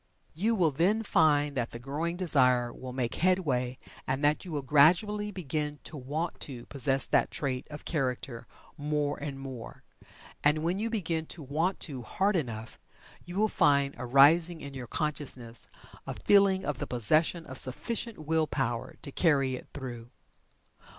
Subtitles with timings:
[0.33, 3.77] You will then find that the growing desire will make headway
[4.07, 9.19] and that you will gradually begin to "want to" possess that trait of character more
[9.21, 9.83] and more.
[10.43, 12.79] And when you begin to "want to" hard enough,
[13.25, 15.69] you will find arising in your consciousness
[16.07, 20.09] a feeling of the possession of sufficient Will power to carry it through.